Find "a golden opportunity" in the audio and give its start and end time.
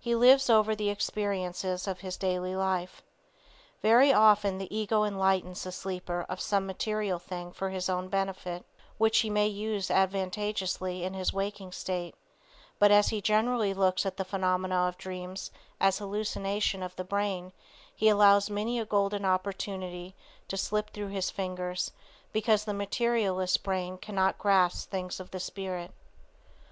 18.80-20.16